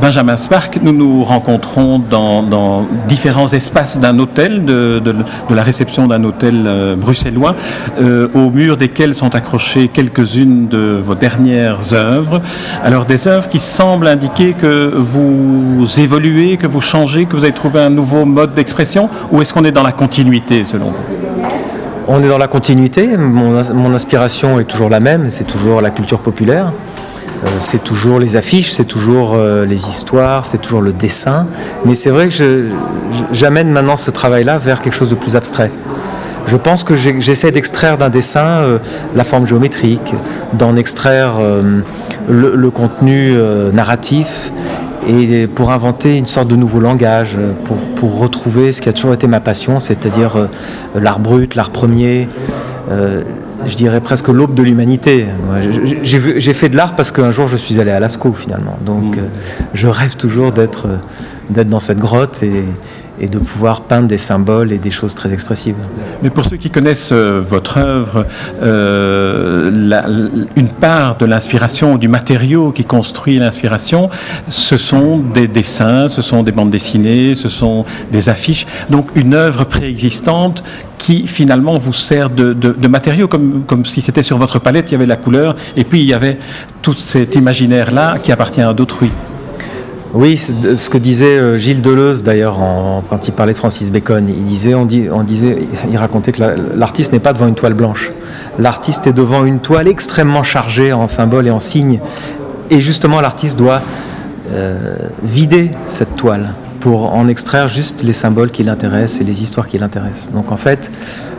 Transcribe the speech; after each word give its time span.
Benjamin 0.00 0.36
Spark, 0.36 0.78
nous 0.82 0.92
nous 0.92 1.24
rencontrons 1.24 1.98
dans, 1.98 2.86
différents 3.08 3.48
espaces 3.48 3.98
d'un 3.98 4.18
hôtel, 4.18 4.64
de, 4.64 5.02
la 5.48 5.62
réception 5.62 6.06
d'un 6.06 6.22
hôtel 6.24 6.64
euh, 6.66 6.96
bruxellois, 6.96 7.54
euh, 8.00 8.28
au 8.34 8.50
mur 8.50 8.76
desquels 8.76 9.14
sont 9.14 9.34
accrochées 9.34 9.88
quelques-unes 9.88 10.68
de 10.68 11.00
vos 11.04 11.14
dernières 11.14 11.94
œuvres. 11.94 12.42
Alors 12.84 13.06
des 13.06 13.26
œuvres 13.26 13.48
qui 13.48 13.58
semblent 13.58 14.06
indiquer 14.06 14.52
que 14.52 14.92
vous 14.94 15.86
évoluez, 15.98 16.58
que 16.58 16.66
vous 16.66 16.82
changez, 16.82 17.24
que 17.24 17.34
vous 17.36 17.44
avez 17.44 17.52
trouvé 17.52 17.80
un 17.80 17.90
nouveau 17.90 18.24
mode 18.24 18.54
d'expression, 18.54 19.08
ou 19.32 19.40
est-ce 19.40 19.54
qu'on 19.54 19.64
est 19.64 19.72
dans 19.72 19.82
la 19.82 19.92
continuité 19.92 20.64
selon 20.64 20.86
vous? 20.86 21.26
On 22.08 22.22
est 22.22 22.28
dans 22.28 22.38
la 22.38 22.48
continuité. 22.48 23.16
Mon 23.16 23.92
inspiration 23.92 24.60
est 24.60 24.64
toujours 24.64 24.88
la 24.88 25.00
même. 25.00 25.30
C'est 25.30 25.46
toujours 25.46 25.80
la 25.80 25.90
culture 25.90 26.20
populaire. 26.20 26.70
Euh, 27.46 27.56
c'est 27.58 27.82
toujours 27.82 28.18
les 28.18 28.36
affiches, 28.36 28.70
c'est 28.70 28.84
toujours 28.84 29.34
euh, 29.34 29.64
les 29.64 29.88
histoires, 29.88 30.46
c'est 30.46 30.58
toujours 30.58 30.82
le 30.82 30.92
dessin. 30.92 31.46
Mais 31.84 31.94
c'est 31.94 32.10
vrai 32.10 32.28
que 32.28 32.68
j'amène 33.32 33.70
maintenant 33.70 33.96
ce 33.96 34.10
travail-là 34.10 34.58
vers 34.58 34.80
quelque 34.80 34.94
chose 34.94 35.10
de 35.10 35.14
plus 35.14 35.36
abstrait. 35.36 35.70
Je 36.46 36.56
pense 36.56 36.84
que 36.84 36.94
j'essaie 36.94 37.50
d'extraire 37.50 37.98
d'un 37.98 38.08
dessin 38.08 38.46
euh, 38.46 38.78
la 39.16 39.24
forme 39.24 39.46
géométrique, 39.46 40.14
d'en 40.52 40.76
extraire 40.76 41.34
le, 42.28 42.70
contenu 42.70 43.36
narratif 43.72 44.52
et 45.08 45.48
pour 45.48 45.72
inventer 45.72 46.16
une 46.16 46.26
sorte 46.26 46.46
de 46.46 46.54
nouveau 46.54 46.78
langage, 46.78 47.36
pour, 47.96 48.18
retrouver 48.18 48.70
ce 48.70 48.80
qui 48.80 48.88
a 48.88 48.92
toujours 48.92 49.12
été 49.12 49.26
ma 49.26 49.40
passion, 49.40 49.80
c'est-à-dire 49.80 50.48
l'art 50.94 51.18
brut, 51.18 51.56
l'art 51.56 51.70
premier, 51.70 52.28
je 53.64 53.76
dirais 53.76 54.00
presque 54.00 54.28
l'aube 54.28 54.54
de 54.54 54.62
l'humanité. 54.62 55.26
J'ai 56.02 56.54
fait 56.54 56.68
de 56.68 56.76
l'art 56.76 56.96
parce 56.96 57.10
qu'un 57.10 57.30
jour 57.30 57.48
je 57.48 57.56
suis 57.56 57.80
allé 57.80 57.90
à 57.90 58.00
Lascaux 58.00 58.32
finalement. 58.32 58.76
Donc 58.84 59.16
euh, 59.16 59.22
je 59.74 59.88
rêve 59.88 60.16
toujours 60.16 60.52
d'être 60.52 60.86
euh, 60.86 60.96
d'être 61.50 61.68
dans 61.68 61.80
cette 61.80 61.98
grotte 61.98 62.42
et, 62.42 62.64
de 63.18 63.38
pouvoir 63.38 63.80
peindre 63.80 64.08
des 64.08 64.18
symboles 64.18 64.72
et 64.72 64.78
des 64.78 64.90
choses 64.90 65.14
très 65.14 65.32
expressives. 65.32 65.76
Mais 66.22 66.28
pour 66.28 66.44
ceux 66.44 66.58
qui 66.58 66.68
connaissent 66.68 67.12
euh, 67.12 67.40
votre 67.40 67.78
œuvre, 67.78 68.26
euh, 68.62 69.70
une 70.54 70.68
part 70.68 71.16
de 71.16 71.24
l'inspiration, 71.24 71.96
du 71.96 72.08
matériau 72.08 72.72
qui 72.72 72.84
construit 72.84 73.38
l'inspiration, 73.38 74.10
ce 74.48 74.76
sont 74.76 75.16
des 75.16 75.48
dessins, 75.48 76.08
ce 76.08 76.20
sont 76.20 76.42
des 76.42 76.52
bandes 76.52 76.70
dessinées, 76.70 77.34
ce 77.34 77.48
sont 77.48 77.86
des 78.12 78.28
affiches. 78.28 78.66
Donc 78.90 79.08
une 79.14 79.32
œuvre 79.32 79.64
préexistante 79.64 80.62
qui 80.98 81.26
finalement 81.26 81.78
vous 81.78 81.94
sert 81.94 82.28
de 82.28 82.88
matériau, 82.88 83.28
comme, 83.28 83.62
comme 83.66 83.86
si 83.86 84.02
c'était 84.02 84.22
sur 84.22 84.36
votre 84.36 84.58
palette, 84.58 84.90
il 84.90 84.92
y 84.92 84.96
avait 84.96 85.06
la 85.06 85.16
couleur, 85.16 85.56
et 85.74 85.84
puis 85.84 86.00
il 86.00 86.06
y 86.06 86.12
avait 86.14 86.38
tout 86.82 86.92
cet 86.92 87.34
imaginaire-là 87.34 88.18
qui 88.22 88.30
appartient 88.30 88.60
à 88.60 88.74
d'autrui. 88.74 89.10
Oui, 90.14 90.38
ce 90.38 90.88
que 90.88 90.98
disait 90.98 91.36
euh, 91.36 91.56
Gilles 91.58 91.82
Deleuze 91.82 92.22
d'ailleurs 92.22 92.58
quand 93.10 93.28
il 93.28 93.32
parlait 93.32 93.52
de 93.52 93.58
Francis 93.58 93.90
Bacon. 93.90 94.26
Il 94.28 94.44
disait, 94.44 94.74
on, 94.74 94.84
disait, 94.86 95.58
il 95.90 95.96
racontait 95.96 96.32
que 96.32 96.40
la- 96.40 96.54
l'artiste 96.74 97.12
n'est 97.12 97.18
pas 97.18 97.32
devant 97.32 97.48
une 97.48 97.54
toile 97.54 97.74
blanche. 97.74 98.12
L'artiste 98.58 99.06
est 99.06 99.12
devant 99.12 99.44
une 99.44 99.60
toile 99.60 99.88
extrêmement 99.88 100.42
chargée 100.42 100.92
en 100.92 101.06
symboles 101.06 101.46
et 101.48 101.50
en 101.50 101.60
signes. 101.60 102.00
Et 102.70 102.80
justement, 102.80 103.20
l'artiste 103.20 103.58
doit 103.58 103.82
euh, 104.52 104.96
vider 105.22 105.70
cette 105.88 106.16
toile 106.16 106.52
pour 106.80 107.12
en 107.14 107.26
extraire 107.28 107.68
juste 107.68 108.02
les 108.02 108.12
symboles 108.12 108.50
qui 108.50 108.62
l'intéressent 108.62 109.20
et 109.20 109.24
les 109.24 109.42
histoires 109.42 109.66
qui 109.66 109.76
l'intéressent. 109.78 110.32
Donc 110.32 110.52
en 110.52 110.56
fait, 110.56 110.90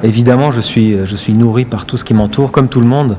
évidemment, 0.03 0.51
je 0.51 0.59
suis 0.61 1.33
nourri 1.33 1.65
par 1.65 1.85
tout 1.85 1.97
ce 1.97 2.03
qui 2.03 2.13
m'entoure, 2.13 2.51
comme 2.51 2.67
tout 2.67 2.81
le 2.81 2.87
monde. 2.87 3.17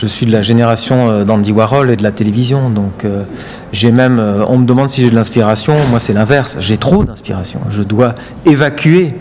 Je 0.00 0.06
suis 0.06 0.24
de 0.24 0.32
la 0.32 0.40
génération 0.40 1.10
euh, 1.10 1.24
d'Andy 1.24 1.52
Warhol 1.52 1.90
et 1.90 1.96
de 1.96 2.02
la 2.02 2.10
télévision, 2.10 2.70
donc 2.70 3.04
euh, 3.04 3.24
j'ai 3.70 3.92
même. 3.92 4.18
euh, 4.18 4.46
on 4.48 4.56
me 4.56 4.64
demande 4.64 4.88
si 4.88 5.02
j'ai 5.02 5.10
de 5.10 5.14
l'inspiration. 5.14 5.74
Moi, 5.90 5.98
c'est 5.98 6.14
l'inverse. 6.14 6.56
J'ai 6.58 6.78
trop 6.78 7.04
d'inspiration. 7.04 7.60
Je 7.68 7.82
dois 7.82 8.14
évacuer 8.46 9.12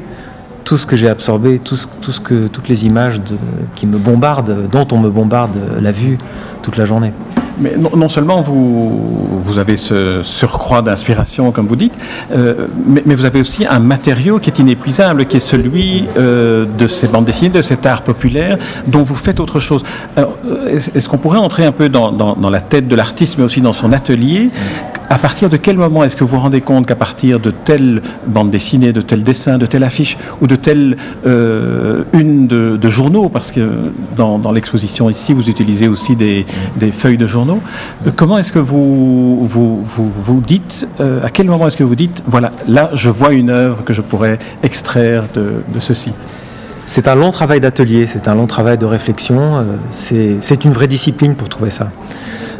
tout 0.63 0.77
ce 0.77 0.85
que 0.85 0.95
j'ai 0.95 1.09
absorbé, 1.09 1.59
toutes 1.59 2.69
les 2.69 2.85
images 2.85 3.19
qui 3.75 3.87
me 3.87 3.97
bombardent, 3.97 4.69
dont 4.71 4.87
on 4.93 4.99
me 4.99 5.09
bombarde 5.09 5.57
la 5.81 5.91
vue 5.91 6.17
toute 6.61 6.77
la 6.77 6.85
journée. 6.85 7.11
Mais 7.59 7.75
non, 7.77 8.09
seulement 8.09 8.41
vous, 8.41 9.41
vous 9.43 9.57
avez 9.57 9.75
ce 9.75 10.21
surcroît 10.23 10.81
d'inspiration, 10.81 11.51
comme 11.51 11.67
vous 11.67 11.75
dites, 11.75 11.93
euh, 12.31 12.67
mais, 12.85 13.15
vous 13.15 13.25
avez 13.25 13.41
aussi 13.41 13.65
un 13.65 13.79
matériau 13.79 14.39
qui 14.39 14.49
est 14.49 14.59
inépuisable, 14.59 15.25
qui 15.25 15.37
est 15.37 15.41
celui 15.41 16.05
euh, 16.17 16.65
de 16.77 16.87
ces 16.87 17.07
bandes 17.07 17.25
dessinées, 17.25 17.49
de 17.49 17.61
cet 17.61 17.85
art 17.85 18.03
populaire, 18.03 18.57
dont 18.87 19.03
vous 19.03 19.15
faites 19.15 19.39
autre 19.39 19.59
chose. 19.59 19.83
Euh, 20.17 20.25
est-ce 20.69 21.09
qu'on 21.09 21.17
pourrait 21.17 21.37
entrer 21.37 21.65
un 21.65 21.71
peu 21.71 21.89
dans 21.89 22.49
la 22.49 22.61
tête 22.61 22.87
de 22.87 22.95
l'artiste, 22.95 23.37
mais 23.37 23.43
aussi 23.43 23.61
dans 23.61 23.73
son 23.73 23.91
atelier? 23.91 24.49
À 25.11 25.17
partir 25.17 25.49
de 25.49 25.57
quel 25.57 25.75
moment 25.75 26.03
est-ce 26.03 26.15
que 26.15 26.23
vous 26.23 26.35
vous 26.35 26.39
rendez 26.39 26.61
compte 26.61 26.85
qu'à 26.85 26.95
partir 26.95 27.39
de 27.39 27.49
telle 27.49 28.03
bande 28.27 28.51
dessinée, 28.51 28.93
de 28.93 29.01
tel 29.01 29.23
dessin, 29.23 29.57
de 29.57 29.65
telle 29.65 29.83
affiche, 29.83 30.19
ou 30.39 30.45
de 30.45 30.55
telle 30.55 30.97
euh, 31.25 32.03
une 32.13 32.45
de, 32.45 32.89
journaux, 32.89 33.27
parce 33.27 33.51
que 33.51 33.71
dans, 34.15 34.51
l'exposition 34.51 35.09
ici, 35.09 35.33
vous 35.33 35.49
utilisez 35.49 35.87
aussi 35.87 36.15
des, 36.15 36.45
feuilles 36.91 37.17
de 37.17 37.25
journaux, 37.25 37.59
euh, 38.05 38.11
comment 38.15 38.37
est-ce 38.37 38.51
que 38.51 38.59
vous 38.59 39.47
vous, 39.47 40.41
dites, 40.45 40.87
euh, 41.01 41.25
à 41.25 41.31
quel 41.31 41.47
moment 41.47 41.65
est-ce 41.65 41.77
que 41.77 41.83
vous 41.83 41.95
dites, 41.95 42.21
voilà, 42.27 42.51
là, 42.67 42.91
je 42.93 43.09
vois 43.09 43.33
une 43.33 43.49
œuvre 43.49 43.83
que 43.83 43.93
je 43.93 44.03
pourrais 44.03 44.37
extraire 44.61 45.23
de, 45.33 45.63
de 45.73 45.79
ceci? 45.79 46.13
C'est 46.85 47.07
un 47.07 47.15
long 47.15 47.31
travail 47.31 47.59
d'atelier, 47.59 48.05
c'est 48.05 48.27
un 48.27 48.35
long 48.35 48.47
travail 48.47 48.77
de 48.77 48.85
réflexion. 48.85 49.65
c'est 49.89 50.65
une 50.65 50.71
vraie 50.71 50.87
discipline 50.87 51.33
pour 51.33 51.49
trouver 51.49 51.71
ça. 51.71 51.91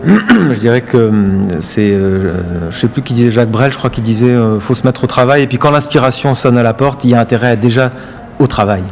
je 0.52 0.60
dirais 0.60 0.82
que 0.82 0.98
hum, 0.98 1.48
c'est, 1.60 1.92
euh, 1.92 2.70
je 2.72 2.78
sais 2.78 2.88
plus 2.88 3.02
qui 3.02 3.14
disait 3.14 3.32
Jacques 3.32 3.52
Brel, 3.52 3.72
je 3.72 3.78
crois 3.78 3.90
qu'il 3.90 4.04
disait, 4.04 4.28
euh, 4.28 4.60
faut 4.60 4.76
se 4.76 4.86
mettre 4.86 5.04
au 5.04 5.08
travail. 5.08 5.44
Et 5.44 5.48
puis 5.48 5.58
quand 5.58 5.72
l'inspiration 5.72 6.36
sonne 6.36 6.58
à 6.58 6.64
la 6.64 6.74
porte, 6.74 7.04
il 7.04 7.12
y 7.12 7.16
a 7.16 7.20
intérêt 7.20 7.52
à 7.52 7.56
déjà 7.56 7.92
au 8.40 8.48
travail. 8.48 8.84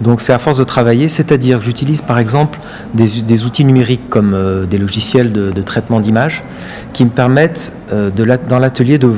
Donc 0.00 0.20
c'est 0.20 0.32
à 0.32 0.38
force 0.38 0.56
de 0.56 0.64
travailler, 0.64 1.08
c'est-à-dire 1.08 1.58
que 1.58 1.64
j'utilise 1.64 2.00
par 2.00 2.18
exemple 2.18 2.58
des, 2.94 3.44
outils 3.44 3.64
numériques 3.64 4.08
comme 4.08 4.34
euh, 4.34 4.66
des 4.66 4.78
logiciels 4.78 5.32
de, 5.32 5.62
traitement 5.62 6.00
d'images 6.00 6.44
qui 6.92 7.04
me 7.04 7.10
permettent 7.10 7.72
euh, 7.92 8.10
dans 8.48 8.58
l'atelier 8.58 8.98
de, 8.98 9.10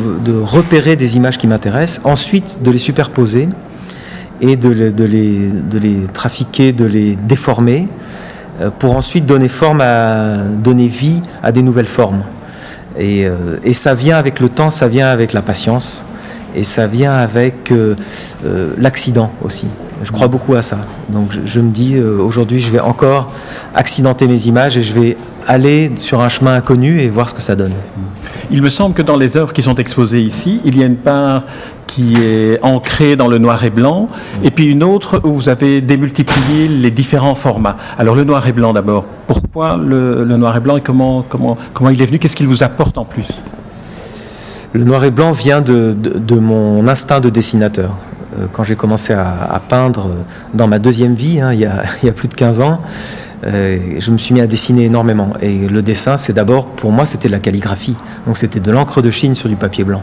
repérer 0.42 0.96
des 0.96 1.16
images 1.16 1.38
qui 1.38 1.46
m'intéressent, 1.46 2.00
ensuite 2.04 2.62
de 2.62 2.70
les 2.70 2.78
superposer 2.78 3.48
et 4.41 4.56
de, 4.56 4.69
les- 4.70 6.06
trafiquer, 6.12 6.72
de 6.72 6.84
les 6.84 7.16
déformer, 7.16 7.86
euh, 7.86 8.06
pour 8.78 8.97
ensuite 8.97 9.27
donner 9.27 9.49
vie 10.89 11.21
à 11.43 11.53
des 11.53 11.62
nouvelles 11.62 11.87
formes. 11.87 12.22
Et, 12.99 13.27
euh, 13.27 13.59
et 13.62 13.75
ça 13.75 13.94
vient 13.94 14.17
avec 14.17 14.41
le 14.41 14.49
temps, 14.49 14.71
ça 14.71 14.89
vient 14.89 15.09
avec 15.09 15.33
la 15.33 15.43
patience, 15.43 16.05
et 16.55 16.65
ça 16.65 16.87
vient 16.87 17.15
avec 17.15 17.71
euh, 17.71 17.94
euh, 18.44 18.75
l'accident 18.78 19.31
aussi. 19.43 19.67
Je 20.02 20.12
crois 20.12 20.28
beaucoup 20.28 20.54
à 20.54 20.62
ça. 20.62 20.78
Donc 21.08 21.32
je, 21.32 21.40
je 21.44 21.60
me 21.60 21.70
dis, 21.70 21.96
euh, 21.96 22.18
aujourd'hui, 22.20 22.60
je 22.60 22.70
vais 22.70 22.80
encore 22.80 23.32
accidenter 23.74 24.26
mes 24.28 24.46
images 24.46 24.76
et 24.76 24.82
je 24.82 24.92
vais 24.92 25.16
aller 25.46 25.90
sur 25.96 26.20
un 26.20 26.28
chemin 26.28 26.54
inconnu 26.54 27.00
et 27.00 27.08
voir 27.08 27.28
ce 27.30 27.34
que 27.34 27.42
ça 27.42 27.56
donne. 27.56 27.72
Il 28.50 28.62
me 28.62 28.69
semble 28.70 28.94
que 28.94 29.02
dans 29.02 29.16
les 29.16 29.37
œuvres 29.37 29.52
qui 29.52 29.62
sont 29.62 29.75
exposées 29.76 30.20
ici, 30.20 30.60
il 30.64 30.78
y 30.78 30.82
a 30.82 30.87
une 30.87 30.96
part 30.96 31.43
qui 31.87 32.14
est 32.22 32.58
ancrée 32.62 33.16
dans 33.16 33.26
le 33.28 33.38
noir 33.38 33.64
et 33.64 33.70
blanc, 33.70 34.08
et 34.44 34.50
puis 34.50 34.66
une 34.66 34.82
autre 34.82 35.20
où 35.25 35.32
vous 35.34 35.48
avez 35.48 35.81
démultiplié 35.81 36.69
les 36.69 36.90
différents 36.90 37.34
formats. 37.34 37.76
Alors 37.96 38.14
le 38.14 38.25
noir 38.25 38.46
et 38.46 38.52
blanc 38.52 38.72
d'abord. 38.72 39.04
Pourquoi 39.26 39.76
le, 39.76 40.25
le 40.25 40.37
noir 40.37 40.56
et 40.56 40.60
blanc 40.60 40.76
et 40.76 40.81
comment, 40.82 41.25
comment, 41.28 41.56
comment 41.72 41.90
il 41.90 42.00
est 42.02 42.06
venu? 42.06 42.19
Qu'est-ce 42.19 42.37
qu'il 42.37 42.49
vous 42.49 42.62
apporte 42.62 42.99
en 42.99 43.04
plus? 43.04 43.26
Le 44.72 44.84
noir 44.84 45.02
et 45.04 45.10
blanc 45.10 45.32
vient 45.32 45.60
de, 45.62 45.94
de- 45.99 46.19
de 46.19 46.34
mon 46.38 46.87
instinct 46.87 47.20
de 47.20 47.31
dessinateur. 47.31 47.96
Euh, 48.38 48.47
Quand 48.53 48.62
j'ai 48.62 48.77
commencé 48.77 49.12
à, 49.12 49.61
peindre 49.69 50.06
euh, 50.06 50.23
dans 50.55 50.67
ma 50.67 50.79
deuxième 50.79 51.15
vie, 51.15 51.41
hein, 51.41 51.53
il, 51.53 51.61
y 51.61 51.67
a, 51.67 52.12
plus 52.15 52.29
de 52.29 52.35
15 52.35 52.61
ans, 52.61 52.81
euh, 53.44 53.79
je 53.99 54.11
me 54.11 54.19
suis 54.19 54.35
mis 54.35 54.41
à 54.41 54.47
dessiner 54.47 54.85
énormément. 54.85 55.33
Et 55.41 55.69
le 55.69 55.83
dessin, 55.83 56.17
c'est 56.17 56.33
d'abord, 56.33 56.67
pour 56.67 56.93
moi, 56.93 57.06
c'était 57.06 57.29
la 57.29 57.38
calligraphie. 57.38 57.97
Donc 58.27 58.38
c'était 58.38 58.61
de 58.61 58.71
l'encre 58.71 59.03
de 59.03 59.11
Chine 59.11 59.35
sur 59.35 59.49
du 59.49 59.56
papier 59.56 59.85
blanc. 59.85 60.03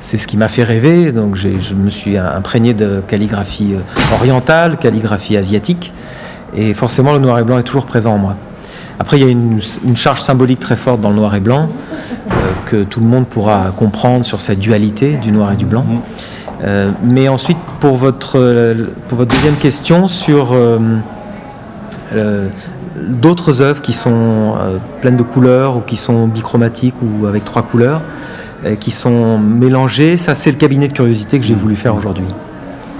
C'est 0.00 0.18
ce 0.18 0.26
qui 0.26 0.36
m'a 0.36 0.48
fait 0.48 0.64
rêver. 0.64 1.12
Donc 1.12 1.36
je 1.36 1.74
me 1.74 1.90
suis 1.90 2.16
imprégné 2.16 2.74
de 2.74 3.02
calligraphie 3.06 3.74
orientale, 4.14 4.78
calligraphie 4.78 5.36
asiatique. 5.36 5.92
Et 6.56 6.72
forcément, 6.72 7.12
le 7.12 7.18
noir 7.18 7.38
et 7.38 7.44
blanc 7.44 7.58
est 7.58 7.64
toujours 7.64 7.86
présent 7.86 8.14
en 8.14 8.18
moi. 8.18 8.36
Après, 9.00 9.18
il 9.18 9.24
y 9.24 9.26
a 9.26 9.30
une, 9.30 9.60
charge 9.94 10.20
symbolique 10.20 10.60
très 10.60 10.76
forte 10.76 11.00
dans 11.00 11.10
le 11.10 11.16
noir 11.16 11.34
et 11.34 11.40
blanc 11.40 11.68
que 12.66 12.82
tout 12.82 13.00
le 13.00 13.06
monde 13.06 13.26
pourra 13.26 13.72
comprendre 13.76 14.24
sur 14.24 14.40
cette 14.40 14.58
dualité 14.58 15.16
du 15.18 15.30
noir 15.30 15.52
et 15.52 15.56
du 15.56 15.66
blanc. 15.66 15.84
Euh, 16.64 16.90
mais 17.02 17.28
ensuite, 17.28 17.58
pour 17.80 17.96
votre, 17.96 18.38
euh, 18.38 18.74
pour 19.08 19.18
votre 19.18 19.34
deuxième 19.34 19.56
question 19.56 20.08
sur 20.08 20.50
euh, 20.52 20.78
d'autres 22.96 23.62
œuvres 23.62 23.80
qui 23.80 23.92
sont 23.92 24.54
pleines 25.00 25.16
de 25.16 25.22
couleurs 25.22 25.76
ou 25.76 25.80
qui 25.80 25.96
sont 25.96 26.26
bichromatiques 26.26 26.94
ou 27.02 27.26
avec 27.26 27.44
trois 27.44 27.62
couleurs, 27.62 28.00
qui 28.80 28.90
sont 28.90 29.38
mélangées, 29.38 30.16
ça 30.16 30.34
c'est 30.34 30.50
le 30.50 30.56
cabinet 30.56 30.88
de 30.88 30.94
curiosité 30.94 31.38
que 31.38 31.44
j'ai 31.44 31.54
voulu 31.54 31.76
faire 31.76 31.94
aujourd'hui. 31.94 32.24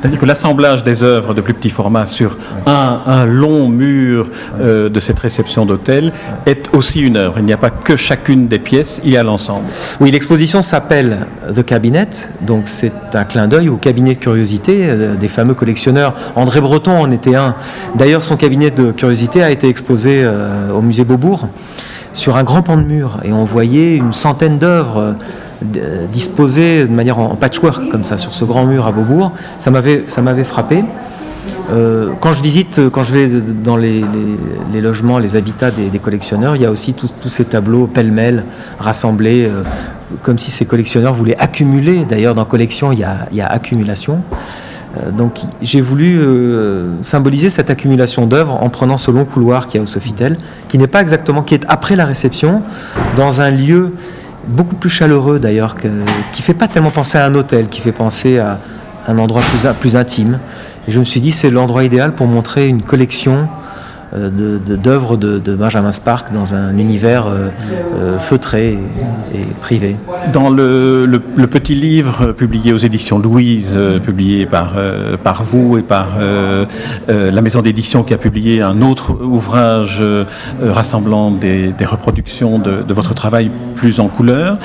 C'est-à-dire 0.00 0.21
que 0.21 0.27
l'assemblage 0.27 0.85
des 0.85 1.03
œuvres 1.03 1.35
de 1.35 1.41
plus 1.41 1.55
petit 1.55 1.71
format 1.71 2.06
sur 2.06 2.37
un, 2.67 3.27
long 3.27 3.69
mur 3.69 4.29
euh, 4.61 4.89
de 4.89 5.00
cette 5.00 5.19
réception 5.19 5.67
d'hôtel 5.67 6.12
est 6.47 6.73
aussi 6.73 7.00
une 7.00 7.17
œuvre. 7.17 7.35
Il 7.39 7.45
n'y 7.45 7.53
a 7.53 7.56
pas 7.56 7.71
que 7.71 7.97
chacune 7.97 8.47
des 8.47 8.61
pièces, 8.61 9.00
il 9.05 9.11
y 9.11 9.17
a 9.17 9.25
l'ensemble. 9.25 9.65
Oui, 10.00 10.12
l'exposition 10.12 10.62
s'appelle 10.62 11.27
The 11.55 11.65
Cabinet, 11.65 12.11
donc 12.43 12.69
c'est 12.69 12.93
un 13.15 13.25
clin 13.25 13.49
d'œil 13.49 13.69
au 13.69 13.77
cabinet 13.77 14.15
de 14.15 14.21
curiosité 14.21 14.87
euh, 14.89 15.17
des 15.17 15.29
fameux 15.29 15.55
collectionneurs. 15.55 16.15
André 16.37 16.61
Breton 16.61 16.93
en 16.93 17.11
était 17.11 17.35
un. 17.35 17.56
D'ailleurs, 17.97 18.23
son 18.23 18.37
cabinet 18.37 18.71
de 18.71 18.93
curiosité 18.93 19.43
a 19.43 19.50
été 19.50 19.69
exposé 19.69 20.23
euh, 20.23 20.71
au 20.71 20.81
musée 20.81 21.05
Beaubourg 21.05 21.49
sur 22.12 22.37
un 22.37 22.45
grand 22.45 22.62
pan 22.62 22.77
de 22.77 22.85
mur 22.85 23.19
et 23.25 23.33
on 23.33 23.45
voyait 23.45 23.97
une 23.97 24.15
centaine 24.15 24.59
d'œuvres 24.59 25.15
disposées 25.63 26.85
de 26.85 26.93
manière 26.93 27.19
en 27.19 27.35
patchwork 27.35 27.89
comme 27.91 28.05
ça 28.05 28.17
sur 28.17 28.35
ce 28.35 28.45
grand 28.45 28.65
mur 28.65 28.87
à 28.87 28.93
Beaubourg. 28.93 29.33
Ça 29.59 29.71
m'avait 29.71 30.05
ça 30.07 30.23
m'avait 30.23 30.45
frappé. 30.45 30.85
Euh, 31.71 32.13
quand 32.21 32.33
je 32.33 32.43
visite, 32.43 32.81
quand 32.91 33.03
je 33.03 33.13
vais 33.13 33.29
dans 33.63 33.77
les, 33.77 34.03
les- 34.73 34.81
logements, 34.81 35.19
les 35.19 35.37
habitats 35.37 35.71
des, 35.71 35.99
collectionneurs, 35.99 36.57
il 36.57 36.63
y 36.63 36.65
a 36.65 36.71
aussi 36.71 36.95
tous 36.95 37.29
ces 37.29 37.45
tableaux 37.45 37.87
pêle-mêle 37.87 38.45
rassemblés, 38.79 39.45
euh, 39.45 39.63
comme 40.23 40.39
si 40.39 40.51
ces 40.51 40.65
collectionneurs 40.65 41.13
voulaient 41.13 41.39
accumuler. 41.39 42.05
D'ailleurs, 42.07 42.35
dans 42.35 42.45
collection, 42.47 42.93
il 42.93 43.01
y 43.01 43.05
a, 43.05 43.29
il 43.33 43.37
y 43.37 43.43
a 43.43 43.47
accumulation. 43.47 44.23
Euh, 44.97 45.11
donc, 45.11 45.41
j'ai 45.61 45.83
voulu 45.83 46.19
symboliser 47.03 47.51
cette 47.51 47.69
accumulation 47.69 48.27
d'œuvres 48.27 48.57
en 48.63 48.71
prenant 48.71 48.97
ce 48.97 49.11
long 49.11 49.27
couloir 49.27 49.67
qu'il 49.67 49.77
y 49.77 49.81
a 49.81 49.83
au 49.83 49.87
Sofitel, 49.87 50.37
qui 50.69 50.79
n'est 50.79 50.87
pas 50.87 51.03
exactement, 51.03 51.43
qui 51.43 51.55
est 51.55 51.65
après 51.69 51.97
la 51.97 52.07
réception, 52.07 52.63
dans 53.17 53.43
un 53.43 53.51
lieu 53.51 53.93
beaucoup 54.49 54.75
plus 54.75 54.91
chaleureux 54.91 55.39
d'ailleurs, 55.39 55.77
qui 56.33 56.43
fait 56.43 56.55
pas 56.55 56.69
tellement 56.69 56.91
penser 56.91 57.19
à 57.19 57.27
un 57.27 57.35
hôtel, 57.35 57.69
qui 57.69 57.81
fait 57.81 57.93
penser 57.93 58.39
à 58.39 58.59
un 59.06 59.19
endroit 59.19 59.43
plus, 59.43 59.69
plus 59.81 59.97
intime. 59.97 60.41
Et 60.87 60.93
je 60.93 60.99
me 60.99 61.05
suis 61.05 61.21
dit, 61.21 61.33
c'est 61.33 61.50
l'endroit 61.50 61.85
idéal 61.85 62.15
pour 62.15 62.27
montrer 62.27 62.67
une 62.67 62.83
collection 62.83 63.49
euh, 64.15 64.31
de- 64.31 64.59
de- 64.59 64.77
d'œuvres 64.77 65.19
de, 65.19 65.39
de 65.39 65.55
Benjamin 65.55 65.93
Spark 65.93 66.33
dans 66.33 66.55
un 66.55 66.79
univers 66.79 67.27
euh, 67.27 67.49
euh, 67.95 68.19
feutré 68.19 68.79
et, 69.35 69.39
privé. 69.61 69.97
Dans 70.33 70.49
le, 70.49 71.21
petit 71.51 71.75
livre 71.75 72.33
publié 72.33 72.73
aux 72.73 72.79
éditions 72.79 73.19
Louise, 73.19 73.77
publié 74.05 74.47
par, 74.47 74.75
par 75.25 75.43
vous 75.43 75.79
et 75.79 75.83
par 75.83 76.07
la 77.09 77.41
maison 77.41 77.63
d'édition 77.63 78.03
qui 78.03 78.13
a 78.13 78.19
publié 78.19 78.61
un 78.61 78.83
autre 78.83 79.17
ouvrage 79.23 80.03
rassemblant 80.63 81.31
des, 81.31 81.73
reproductions 81.85 82.59
de, 82.59 82.93
votre 82.93 83.15
travail 83.15 83.51
plus 83.77 83.99
en 83.99 84.09
couleur, 84.09 84.57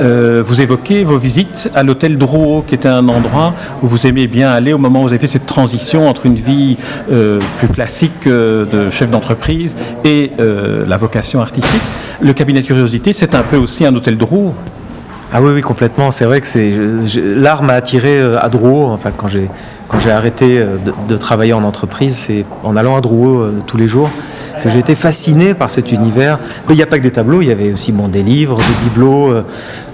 vous 0.00 0.60
évoquez 0.60 1.04
vos 1.04 1.16
visites 1.18 1.70
à 1.74 1.84
l'hôtel 1.84 2.18
Drouot, 2.18 2.64
qui 2.66 2.74
était 2.74 2.88
un 2.88 3.08
endroit 3.08 3.54
où 3.82 3.86
vous 3.86 4.06
aimez 4.06 4.26
bien 4.26 4.50
aller 4.50 4.72
au 4.72 4.78
moment 4.78 5.00
où 5.00 5.02
vous 5.04 5.10
avez 5.10 5.18
fait 5.18 5.26
cette 5.26 5.46
transition 5.46 6.08
entre 6.08 6.26
une 6.26 6.34
vie 6.34 6.76
plus 7.08 7.68
classique 7.68 8.26
de 8.26 8.90
chef 8.92 9.10
d'entreprise 9.10 9.74
et 10.04 10.30
euh, 10.38 10.86
la 10.86 10.96
vocation 10.96 11.40
artistique. 11.40 11.80
Le 12.20 12.32
cabinet 12.32 12.60
de 12.60 12.66
curiosité, 12.66 13.12
c'est 13.12 13.34
un 13.34 13.42
peu 13.42 13.56
aussi 13.56 13.84
un 13.84 13.94
hôtel 13.94 14.16
Drouot. 14.16 14.54
Ah 15.34 15.40
oui, 15.40 15.52
oui, 15.54 15.62
complètement. 15.62 16.10
C'est 16.10 16.26
vrai 16.26 16.42
que 16.42 16.46
c'est 16.46 16.70
l'art 17.16 17.62
m'a 17.62 17.72
attiré 17.72 18.20
euh, 18.20 18.38
à 18.38 18.50
Drouot. 18.50 18.84
En 18.84 18.98
fait, 18.98 19.14
quand 19.16 19.28
j'ai 19.28 19.48
quand 19.88 19.98
j'ai 19.98 20.10
arrêté 20.10 20.58
euh, 20.58 20.76
de, 21.08 21.16
travailler 21.16 21.54
en 21.54 21.64
entreprise, 21.64 22.14
c'est 22.14 22.44
en 22.62 22.76
allant 22.76 22.96
à 22.96 23.00
Drouot 23.00 23.40
euh, 23.40 23.52
tous 23.66 23.78
les 23.78 23.88
jours 23.88 24.10
que 24.62 24.68
j'ai 24.68 24.78
été 24.78 24.94
fasciné 24.94 25.54
par 25.54 25.70
cet 25.70 25.90
univers. 25.90 26.38
Mais 26.68 26.74
il 26.74 26.76
n'y 26.76 26.82
a 26.82 26.86
pas 26.86 26.98
que 26.98 27.02
des 27.02 27.10
tableaux, 27.10 27.40
il 27.40 27.48
y 27.48 27.50
avait 27.50 27.72
aussi 27.72 27.92
bon 27.92 28.08
des 28.08 28.22
livres, 28.22 28.58
des 28.58 28.90
bibelots, 28.90 29.42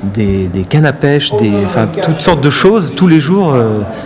des, 0.02 0.49
des 0.49 0.62
cannes 0.64 0.85
à 0.85 0.93
pêche, 0.93 1.32
des 1.37 1.52
enfin 1.64 1.87
toutes 1.87 2.20
sortes 2.20 2.43
de 2.43 2.50
choses 2.50 2.93
tous 2.94 3.06
les 3.06 3.20
jours, 3.20 3.56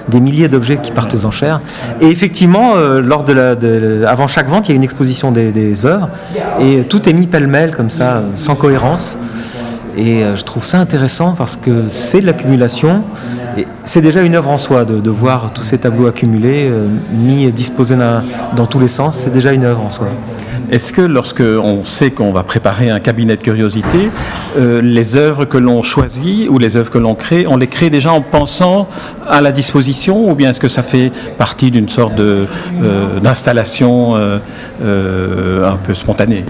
des 0.09 0.21
milliers 0.21 0.49
d'objets 0.49 0.77
qui 0.77 0.93
partent 0.93 1.15
aux 1.15 1.25
enchères. 1.25 1.63
Et 2.01 2.07
effectivement, 2.07 2.75
avant 4.07 4.29
chaque 4.29 4.49
vente, 4.49 4.69
il 4.69 4.73
y 4.73 4.75
a 4.75 4.77
une 4.77 4.85
exposition 4.85 5.33
des, 5.33 5.51
des 5.51 5.85
œuvres 5.85 6.11
et 6.61 6.85
tout 6.85 7.09
est 7.09 7.13
mis 7.13 7.27
pêle-mêle 7.27 7.75
comme 7.75 7.91
ça, 7.91 8.23
sans 8.37 8.55
cohérence. 8.55 9.19
Et 9.97 10.25
euh, 10.25 10.37
je 10.37 10.45
trouve 10.45 10.65
ça 10.65 10.81
intéressant 10.81 11.35
parce 11.37 11.57
que 11.57 11.85
c'est 11.89 12.21
de 12.21 12.27
l'accumulation. 12.27 13.03
C'est 13.85 14.01
déjà 14.01 14.23
une 14.23 14.35
œuvre 14.35 14.51
en 14.51 14.57
soi 14.57 14.87
de, 14.87 15.11
voir 15.11 15.53
tous 15.53 15.63
ces 15.63 15.79
tableaux 15.79 16.07
accumulés, 16.07 16.69
euh, 16.71 16.89
mis 17.13 17.45
et 17.45 17.53
disposés 17.53 17.97
dans, 17.97 18.25
dans 18.57 18.67
tous 18.67 18.79
les 18.79 18.89
sens. 18.89 19.19
C'est 19.19 19.33
déjà 19.33 19.53
une 19.53 19.65
œuvre 19.65 19.83
en 19.83 19.91
soi. 19.91 20.09
Est-ce 20.71 20.91
que 20.91 21.03
lorsque 21.03 21.43
on 21.43 21.85
sait 21.85 22.13
qu'on 22.13 22.33
va 22.33 22.45
préparer 22.45 22.89
un 22.89 23.01
cabinet 23.01 23.37
de 23.37 23.43
curiosité, 23.43 24.11
euh, 24.57 24.81
les 24.81 25.17
œuvres 25.17 25.45
que 25.45 25.59
l'on 25.59 25.83
choisit 25.83 26.49
ou 26.49 26.59
les 26.59 26.77
œuvres 26.77 26.91
que 26.91 26.99
l'on 26.99 27.15
crée, 27.15 27.47
on 27.47 27.59
les 27.59 27.67
crée 27.67 27.91
déjà 27.91 28.11
en 28.13 28.23
pensant 28.23 28.89
à 29.29 29.43
la 29.43 29.53
disposition 29.53 30.31
ou 30.31 30.35
bien 30.35 30.51
est-ce 30.51 30.61
que 30.61 30.69
ça 30.69 30.83
fait 30.83 31.13
partie 31.37 31.71
d'une 31.71 31.91
sorte 31.91 32.15
d'installation 33.23 34.15
un 34.15 35.77
peu 35.85 35.93
spontanée? 35.93 36.45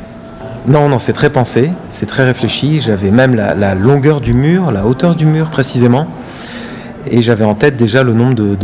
Non, 0.65 0.89
non, 0.89 1.01
c'est 1.01 1.13
très 1.13 1.31
pensé, 1.31 1.73
c'est 1.91 2.07
très 2.07 2.25
réfléchi. 2.25 2.81
J'avais 2.81 3.11
même 3.11 3.35
la, 3.35 3.75
longueur 3.75 4.21
du 4.21 4.33
mur, 4.33 4.71
la 4.71 4.87
hauteur 4.87 5.17
du 5.17 5.27
mur 5.27 5.51
précisément. 5.51 6.07
Et 7.11 7.21
j'avais 7.21 7.45
en 7.45 7.55
tête 7.55 7.77
déjà 7.77 8.05
le 8.05 8.13
nombre 8.13 8.35
de, 8.35 8.57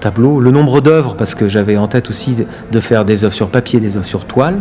tableaux, 0.00 0.40
le 0.40 0.50
nombre 0.50 0.80
d'œuvres, 0.80 1.14
parce 1.14 1.36
que 1.36 1.48
j'avais 1.48 1.76
en 1.76 1.86
tête 1.86 2.10
aussi 2.10 2.36
de, 2.72 2.80
faire 2.80 3.04
des 3.04 3.22
œuvres 3.22 3.34
sur 3.34 3.50
papier, 3.50 3.78
des 3.78 3.96
œuvres 3.96 4.04
sur 4.04 4.24
toile, 4.24 4.56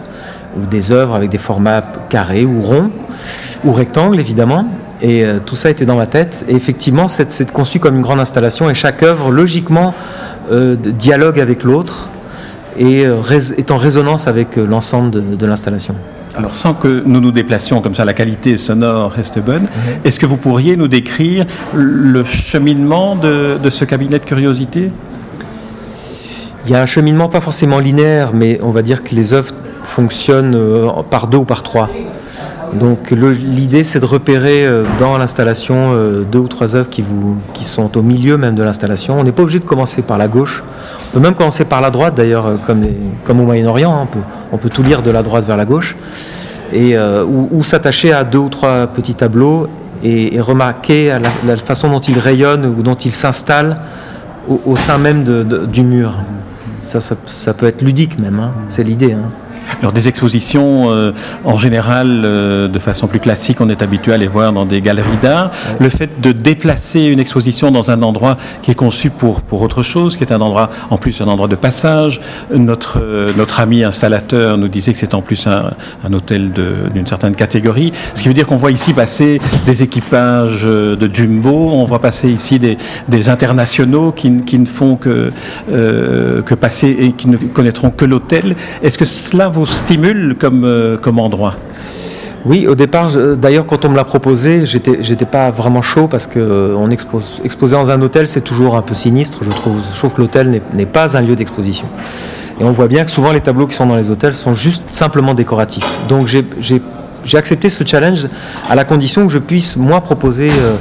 ou 0.55 0.67
des 0.67 0.91
œuvres 0.91 1.15
avec 1.15 1.31
des 1.31 1.39
formats 1.39 1.81
carrés 2.09 2.45
ou 2.45 2.61
ronds, 2.61 2.91
ou 3.65 3.71
rectangles 3.71 4.19
évidemment. 4.19 4.67
Et 5.01 5.25
euh, 5.25 5.39
tout 5.43 5.55
ça 5.55 5.71
était 5.71 5.85
dans 5.85 5.95
ma 5.95 6.05
tête. 6.05 6.45
Et 6.47 6.55
effectivement, 6.55 7.07
c'est 7.07 7.51
conçu 7.51 7.79
comme 7.79 7.95
une 7.95 8.03
grande 8.03 8.19
installation, 8.19 8.69
et 8.69 8.75
chaque 8.75 9.01
œuvre, 9.01 9.31
logiquement, 9.31 9.95
euh, 10.51 10.75
dialogue 10.75 11.39
avec 11.39 11.63
l'autre, 11.63 12.09
et 12.77 13.03
euh, 13.03 13.23
est 13.57 13.71
en 13.71 13.77
résonance 13.77 14.27
avec 14.27 14.57
l'ensemble 14.57 15.37
de 15.37 15.45
l'installation. 15.47 15.95
Alors 16.35 16.55
sans 16.55 16.73
que 16.73 17.03
nous 17.05 17.21
nous 17.21 17.31
déplacions 17.31 17.81
comme 17.81 17.93
ça, 17.93 18.05
la 18.05 18.13
qualité 18.13 18.57
sonore 18.57 19.11
reste 19.11 19.37
bonne, 19.39 19.67
est-ce 20.03 20.19
que 20.19 20.25
vous 20.25 20.37
pourriez 20.37 20.75
nous 20.75 20.87
décrire 20.87 21.45
le 21.73 22.23
cheminement 22.23 23.15
de, 23.15 23.59
de 23.61 23.69
ce 23.69 23.85
cabinet 23.85 24.17
de 24.17 24.25
curiosité? 24.25 24.91
Il 26.65 26.71
y 26.71 26.75
a 26.75 26.81
un 26.81 26.87
cheminement 26.87 27.29
pas 27.29 27.41
forcément 27.41 27.77
linéaire, 27.79 28.31
mais 28.33 28.59
on 28.63 28.71
va 28.71 28.81
dire 28.81 29.03
que 29.03 29.13
les 29.13 29.33
œuvres 29.33 29.53
fonctionnent 29.83 30.55
euh, 30.55 30.87
par 31.09 31.27
deux 31.27 31.37
ou 31.37 31.45
par 31.45 31.61
trois. 31.61 31.89
Donc 32.79 33.11
l'idée 33.11 33.83
c'est 33.83 33.99
de 33.99 34.05
repérer 34.05 34.65
euh, 34.65 34.83
dans 34.99 35.17
l'installation 35.17 35.91
euh, 35.91 36.23
deux 36.23 36.39
ou 36.39 36.47
trois 36.47 36.75
œuvres 36.75 36.89
qui, 36.89 37.01
vous, 37.01 37.37
qui 37.53 37.63
sont 37.65 37.97
au 37.97 38.01
milieu 38.01 38.37
même 38.37 38.55
de 38.55 38.63
l'installation. 38.63 39.19
On 39.19 39.23
n'est 39.23 39.31
pas 39.31 39.43
obligé 39.43 39.59
de 39.59 39.65
commencer 39.65 40.01
par 40.01 40.17
la 40.17 40.27
gauche. 40.27 40.63
On 41.09 41.13
peut 41.13 41.19
même 41.19 41.35
commencer 41.35 41.65
par 41.65 41.81
la 41.81 41.91
droite 41.91 42.15
d'ailleurs, 42.15 42.47
euh, 42.47 42.57
comme, 42.65 42.85
comme 43.23 43.39
au 43.39 43.45
Moyen-Orient. 43.45 43.93
hein. 43.93 44.01
On 44.03 44.05
peut, 44.07 44.25
on 44.51 44.57
peut 44.57 44.69
tout 44.69 44.83
lire 44.83 45.01
de 45.01 45.11
la 45.11 45.21
droite 45.21 45.45
vers 45.45 45.57
la 45.57 45.65
gauche. 45.65 45.95
Et, 46.71 46.97
ou, 46.97 47.63
s'attacher 47.63 48.13
à 48.13 48.23
deux 48.23 48.39
ou 48.39 48.49
trois 48.49 48.87
petits 48.87 49.13
tableaux 49.13 49.67
et, 50.03 50.41
remarquer 50.41 51.15
la, 51.45 51.55
façon 51.57 51.87
dont 51.91 51.99
ils 51.99 52.17
rayonnent 52.17 52.65
ou 52.65 52.81
dont 52.81 52.95
ils 52.95 53.11
s'installent 53.11 53.77
au, 54.65 54.75
sein 54.75 54.97
même 54.97 55.23
du 55.23 55.83
mur. 55.83 56.17
Ça, 56.81 56.99
ça, 56.99 57.15
ça 57.27 57.53
peut 57.53 57.67
être 57.67 57.83
ludique 57.83 58.17
même, 58.17 58.39
hein. 58.39 58.53
c'est 58.69 58.83
l'idée. 58.83 59.13
hein. 59.13 59.29
Alors 59.79 59.91
des 59.91 60.07
expositions, 60.07 60.91
euh, 60.91 61.11
en 61.43 61.57
général, 61.57 62.23
euh, 62.25 62.67
de 62.67 62.79
façon 62.79 63.07
plus 63.07 63.19
classique, 63.19 63.61
on 63.61 63.69
est 63.69 63.81
habitué 63.81 64.13
à 64.13 64.17
les 64.17 64.27
voir 64.27 64.53
dans 64.53 64.65
des 64.65 64.81
galeries 64.81 65.17
d'art. 65.21 65.51
Le 65.79 65.89
fait 65.89 66.21
de 66.21 66.31
déplacer 66.31 67.01
une 67.01 67.19
exposition 67.19 67.71
dans 67.71 67.91
un 67.91 68.01
endroit 68.01 68.37
qui 68.61 68.71
est 68.71 68.75
conçu 68.75 69.09
pour, 69.09 69.41
pour 69.41 69.61
autre 69.61 69.83
chose, 69.83 70.15
qui 70.15 70.23
est 70.23 70.31
un 70.31 70.41
endroit, 70.41 70.69
en 70.89 70.97
plus 70.97 71.21
un 71.21 71.27
endroit 71.27 71.47
de 71.47 71.55
passage, 71.55 72.21
notre, 72.53 72.99
euh, 73.01 73.31
notre 73.37 73.59
ami 73.59 73.83
installateur 73.83 74.57
nous 74.57 74.67
disait 74.67 74.93
que 74.93 74.99
c'est 74.99 75.13
en 75.13 75.21
plus 75.21 75.47
un, 75.47 75.71
hôtel 76.13 76.51
d'une 76.93 77.07
certaine 77.07 77.35
catégorie, 77.35 77.91
ce 78.13 78.21
qui 78.21 78.27
veut 78.27 78.33
dire 78.33 78.45
qu'on 78.45 78.55
voit 78.55 78.71
ici 78.71 78.93
passer 78.93 79.39
des 79.65 79.81
équipages 79.81 80.63
de 80.63 81.09
jumbo, 81.11 81.71
on 81.71 81.85
voit 81.85 81.99
passer 81.99 82.29
ici 82.29 82.59
des, 82.59 82.77
des 83.07 83.29
internationaux 83.29 84.11
qui, 84.11 84.31
qui 84.45 84.59
ne 84.59 84.65
font 84.65 84.95
que, 84.95 85.31
que 85.69 86.55
passer 86.55 86.95
et 86.99 87.11
qui 87.13 87.29
ne 87.29 87.37
connaîtront 87.37 87.89
que 87.89 88.05
l'hôtel. 88.05 88.55
Est-ce 88.83 88.97
que 88.97 89.05
cela 89.05 89.49
vous 89.49 89.62
stimule 89.65 90.35
comme, 90.39 90.63
euh, 90.65 90.97
comme 90.97 91.19
endroit 91.19 91.55
Oui, 92.45 92.67
au 92.67 92.75
départ, 92.75 93.11
d'ailleurs, 93.37 93.65
quand 93.65 93.85
on 93.85 93.89
me 93.89 93.95
l'a 93.95 94.03
proposé, 94.03 94.65
j'étais, 94.65 94.99
j'étais 95.01 95.25
pas 95.25 95.51
vraiment 95.51 95.81
chaud 95.81 96.07
parce 96.07 96.27
que 96.27 96.39
euh, 96.39 96.75
on 96.77 96.89
expose, 96.89 97.41
exposer 97.43 97.75
dans 97.75 97.89
un 97.89 98.01
hôtel, 98.01 98.27
c'est 98.27 98.41
toujours 98.41 98.75
un 98.75 98.81
peu 98.81 98.93
sinistre. 98.93 99.39
Je 99.41 99.51
trouve, 99.51 99.81
je 99.81 100.07
que 100.07 100.21
l'hôtel 100.21 100.61
n'est, 100.73 100.85
pas 100.85 101.17
un 101.17 101.21
lieu 101.21 101.35
d'exposition. 101.35 101.87
Et 102.59 102.63
on 102.63 102.71
voit 102.71 102.87
bien 102.87 103.03
que 103.05 103.11
souvent 103.11 103.31
les 103.31 103.41
tableaux 103.41 103.67
qui 103.67 103.75
sont 103.75 103.85
dans 103.85 103.95
les 103.95 104.09
hôtels 104.11 104.35
sont 104.35 104.53
juste 104.53 104.83
simplement 104.89 105.33
décoratifs. 105.33 105.87
Donc 106.07 106.27
j'ai 106.27 107.37
accepté 107.37 107.69
ce 107.69 107.83
challenge 107.85 108.27
à 108.69 108.75
la 108.75 108.85
condition 108.85 109.25
que 109.25 109.33
je 109.33 109.39
puisse, 109.39 109.75
moi, 109.75 110.01
proposer 110.01 110.49
euh, 110.51 110.75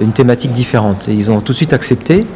une 0.00 0.12
thématique 0.12 0.52
différente. 0.52 1.08
Et 1.08 1.12
ils 1.12 1.30
ont 1.30 1.40
tout 1.40 1.52
de 1.52 1.56
suite 1.56 1.72
accepté, 1.72 2.26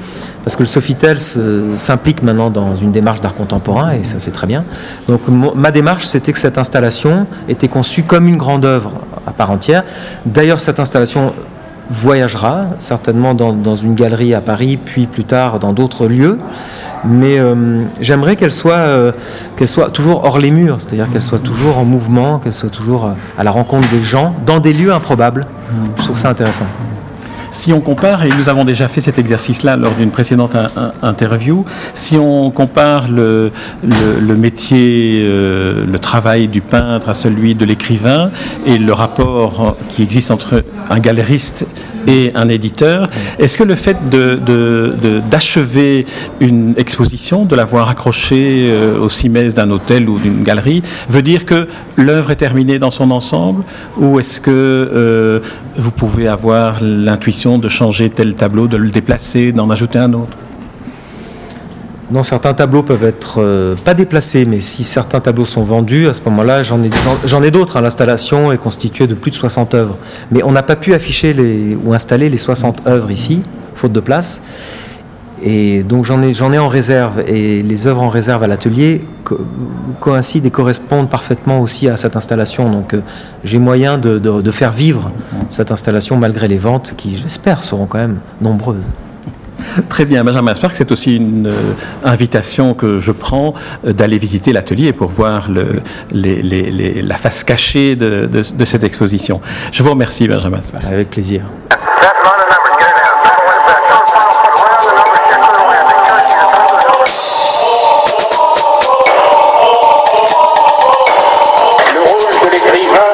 parce 0.44 0.56
que 0.56 0.62
le 0.62 0.66
Sofitel 0.66 1.18
s'implique 1.18 2.22
maintenant 2.22 2.50
dans 2.50 2.76
une 2.76 2.92
démarche 2.92 3.20
d'art 3.20 3.34
contemporain, 3.34 3.92
et 3.92 4.04
ça 4.04 4.18
c'est 4.18 4.30
très 4.30 4.46
bien. 4.46 4.64
Donc 5.08 5.22
ma 5.28 5.70
démarche, 5.70 6.04
c'était 6.04 6.32
que 6.32 6.38
cette 6.38 6.58
installation 6.58 7.26
était 7.48 7.68
conçue 7.68 8.02
comme 8.02 8.28
une 8.28 8.36
grande 8.36 8.64
œuvre 8.64 8.92
à 9.26 9.32
part 9.32 9.50
entière. 9.50 9.84
D'ailleurs, 10.24 10.60
cette 10.60 10.80
installation 10.80 11.32
voyagera 11.90 12.66
certainement 12.78 13.34
dans, 13.34 13.76
une 13.76 13.94
galerie 13.94 14.34
à 14.34 14.40
Paris, 14.40 14.76
puis 14.76 15.06
plus 15.06 15.24
tard 15.24 15.58
dans 15.58 15.72
d'autres 15.72 16.06
lieux. 16.06 16.38
Mais 17.04 17.38
euh, 17.38 17.84
j'aimerais 18.00 18.36
qu'elle 18.36 18.52
soit, 18.52 18.72
euh, 18.72 19.12
qu'elle 19.56 19.68
soit 19.68 19.90
toujours 19.90 20.24
hors 20.24 20.38
les 20.38 20.50
murs, 20.50 20.80
c'est-à-dire 20.80 21.08
qu'elle 21.10 21.22
soit 21.22 21.38
toujours 21.38 21.78
en 21.78 21.84
mouvement, 21.84 22.38
qu'elle 22.38 22.52
soit 22.54 22.70
toujours 22.70 23.04
euh, 23.04 23.10
à 23.38 23.44
la 23.44 23.50
rencontre 23.50 23.88
des 23.90 24.02
gens, 24.02 24.34
dans 24.44 24.58
des 24.58 24.72
lieux 24.72 24.92
improbables. 24.92 25.46
Je 25.98 26.02
trouve 26.02 26.18
ça 26.18 26.30
intéressant. 26.30 26.66
Si 27.56 27.72
on 27.72 27.80
compare, 27.80 28.22
et 28.22 28.28
nous 28.28 28.50
avons 28.50 28.64
déjà 28.66 28.86
fait 28.86 29.00
cet 29.00 29.18
exercice-là 29.18 29.78
lors 29.78 29.94
d'une 29.94 30.10
précédente 30.10 30.54
interview, 31.02 31.64
si 31.94 32.18
on 32.18 32.50
compare 32.50 33.08
le, 33.08 33.50
métier, 34.36 35.22
euh, 35.24 35.86
le 35.90 35.98
travail 35.98 36.48
du 36.48 36.60
peintre 36.60 37.08
à 37.08 37.14
celui 37.14 37.54
de 37.54 37.64
l'écrivain 37.64 38.30
et 38.66 38.76
le 38.76 38.92
rapport 38.92 39.74
qui 39.88 40.02
existe 40.02 40.30
entre 40.30 40.64
un 40.90 40.98
galeriste 41.00 41.64
et 42.06 42.32
un 42.34 42.48
éditeur. 42.48 43.08
Est-ce 43.38 43.58
que 43.58 43.64
le 43.64 43.74
fait 43.74 43.96
d'achever 45.30 46.06
une 46.40 46.74
exposition, 46.76 47.44
de 47.44 47.54
l'avoir 47.56 47.88
accrochée 47.88 48.68
euh, 48.70 48.98
au 48.98 49.08
cimès 49.08 49.54
d'un 49.54 49.70
hôtel 49.70 50.08
ou 50.08 50.18
d'une 50.18 50.42
galerie, 50.42 50.82
veut 51.08 51.22
dire 51.22 51.44
que 51.44 51.68
l'œuvre 51.96 52.30
est 52.30 52.36
terminée 52.36 52.78
dans 52.78 52.90
son 52.90 53.10
ensemble 53.10 53.64
Ou 53.98 54.18
est-ce 54.20 54.40
que 54.40 54.50
euh, 54.50 55.40
vous 55.76 55.90
pouvez 55.90 56.28
avoir 56.28 56.78
l'intuition 56.80 57.58
de 57.58 57.68
changer 57.68 58.10
tel 58.10 58.34
tableau, 58.34 58.66
de 58.66 58.76
le 58.76 58.90
déplacer, 58.90 59.52
d'en 59.52 59.70
ajouter 59.70 59.98
un 59.98 60.12
autre? 60.12 60.36
Non, 62.10 62.22
certains 62.22 62.54
tableaux 62.54 62.84
peuvent 62.84 63.02
être 63.02 63.36
euh, 63.38 63.74
pas 63.74 63.92
déplacés, 63.92 64.44
mais 64.44 64.60
si 64.60 64.84
certains 64.84 65.18
tableaux 65.18 65.44
sont 65.44 65.64
vendus, 65.64 66.06
à 66.06 66.12
ce 66.12 66.20
moment-là, 66.26 66.62
j'en 66.62 66.80
ai, 66.82 67.50
d'autres. 67.50 67.76
Hein. 67.76 67.80
L'installation 67.80 68.52
est 68.52 68.58
constituée 68.58 69.08
de 69.08 69.14
plus 69.14 69.32
de 69.32 69.36
60 69.36 69.74
œuvres. 69.74 69.98
Mais 70.30 70.44
on 70.44 70.52
n'a 70.52 70.62
pas 70.62 70.76
pu 70.76 70.94
afficher 70.94 71.32
les, 71.32 71.76
ou 71.84 71.92
installer 71.94 72.28
les 72.28 72.36
60 72.36 72.86
œuvres 72.86 73.10
ici, 73.10 73.42
faute 73.74 73.92
de 73.92 73.98
place. 73.98 74.40
Et 75.42 75.82
donc 75.82 76.04
j'en 76.04 76.22
ai, 76.22 76.58
en 76.58 76.68
réserve. 76.68 77.24
Et 77.26 77.60
les 77.62 77.86
œuvres 77.88 78.04
en 78.04 78.08
réserve 78.08 78.44
à 78.44 78.46
l'atelier 78.46 79.00
coïncident 80.00 80.46
et 80.46 80.50
correspondent 80.50 81.10
parfaitement 81.10 81.60
aussi 81.60 81.88
à 81.88 81.96
cette 81.96 82.14
installation. 82.14 82.70
Donc 82.70 82.94
euh, 82.94 83.02
j'ai 83.42 83.58
moyen 83.58 83.98
de 83.98 84.50
faire 84.52 84.70
vivre 84.70 85.10
cette 85.48 85.72
installation 85.72 86.16
malgré 86.16 86.46
les 86.46 86.58
ventes 86.58 86.94
qui, 86.96 87.18
j'espère, 87.18 87.64
seront 87.64 87.86
quand 87.86 87.98
même 87.98 88.18
nombreuses. 88.40 88.86
Très 89.88 90.04
bien, 90.04 90.24
Benjamin 90.24 90.54
Spark, 90.54 90.74
c'est 90.76 90.90
aussi 90.92 91.16
une 91.16 91.48
euh, 91.48 91.74
invitation 92.04 92.74
que 92.74 92.98
je 92.98 93.12
prends 93.12 93.54
euh, 93.86 93.92
d'aller 93.92 94.18
visiter 94.18 94.52
l'atelier 94.52 94.92
pour 94.92 95.10
voir 95.10 95.48
la 96.12 97.16
face 97.16 97.44
cachée 97.44 97.96
de, 97.96 98.42
cette 98.64 98.84
exposition. 98.84 99.40
Je 99.72 99.82
vous 99.82 99.90
remercie, 99.90 100.28
Benjamin 100.28 100.62
Spark. 100.62 100.84
Avec 100.84 101.10
plaisir. 101.10 101.42
Le 111.94 112.00
rôle 112.00 112.34
de 112.42 112.50
l'écrivain 112.52 113.04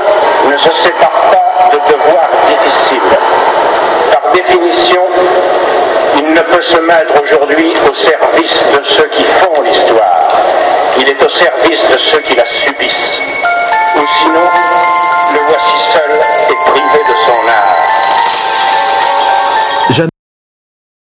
ne 0.52 0.56
se 0.56 0.72
sépare 0.72 1.10
pas 1.10 1.76
de 1.90 2.01
Il 6.32 6.36
ne 6.36 6.42
peut 6.44 6.62
se 6.62 6.78
mettre 6.78 7.22
aujourd'hui 7.22 7.74
au 7.90 7.94
service 7.94 8.72
de 8.74 8.82
ceux 8.82 9.08
qui 9.08 9.22
font 9.22 9.60
l'histoire. 9.60 10.24
Il 11.02 11.08
est 11.10 11.22
au 11.22 11.28
service 11.28 11.90
de 11.92 11.98
ceux 11.98 12.20
qui 12.20 12.34
la 12.34 12.46
subissent. 12.46 13.36
Ou 14.00 14.06
sinon, 14.08 14.48
le 15.34 15.40
voici 15.46 15.78
seul 15.78 16.10
et 16.50 16.54
privé 16.64 17.02
de 17.06 17.16
son 17.18 17.48
art. 17.48 17.91